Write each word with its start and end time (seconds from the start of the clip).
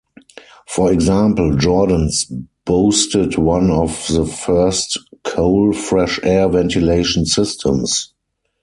For 0.67 0.91
example, 0.91 1.51
Jordans 1.51 2.25
boasted 2.65 3.37
one 3.37 3.69
of 3.69 4.03
the 4.09 4.25
first 4.25 4.97
cowl 5.23 5.73
fresh 5.73 6.19
air 6.23 6.49
ventilation 6.49 7.27
systems. 7.27 8.11